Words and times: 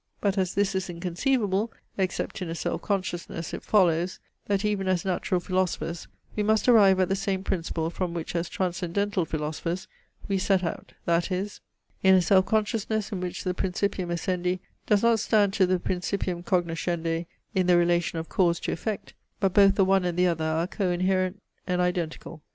But 0.19 0.35
as 0.35 0.55
this 0.55 0.73
is 0.73 0.89
inconceivable, 0.89 1.71
except 1.95 2.41
in 2.41 2.49
a 2.49 2.55
self 2.55 2.81
consciousness, 2.81 3.53
it 3.53 3.61
follows, 3.61 4.17
that 4.47 4.65
even 4.65 4.87
as 4.87 5.05
natural 5.05 5.39
philosophers 5.39 6.07
we 6.35 6.41
must 6.41 6.67
arrive 6.67 6.99
at 6.99 7.07
the 7.07 7.15
same 7.15 7.43
principle 7.43 7.91
from 7.91 8.15
which 8.15 8.35
as 8.35 8.49
transcendental 8.49 9.25
philosophers 9.25 9.87
we 10.27 10.39
set 10.39 10.63
out; 10.63 10.93
that 11.05 11.31
is, 11.31 11.61
in 12.01 12.15
a 12.15 12.21
self 12.23 12.47
consciousness 12.47 13.11
in 13.11 13.21
which 13.21 13.43
the 13.43 13.53
principium 13.53 14.09
essendi 14.11 14.57
does 14.87 15.03
not 15.03 15.19
stand 15.19 15.53
to 15.53 15.67
the 15.67 15.77
principlum 15.77 16.41
cognoscende 16.43 17.27
in 17.53 17.67
the 17.67 17.77
relation 17.77 18.17
of 18.17 18.27
cause 18.27 18.59
to 18.61 18.71
effect, 18.71 19.13
but 19.39 19.53
both 19.53 19.75
the 19.75 19.85
one 19.85 20.03
and 20.03 20.17
the 20.17 20.25
other 20.25 20.45
are 20.45 20.65
co 20.65 20.89
inherent 20.89 21.39
and 21.67 21.79
identical. 21.79 22.41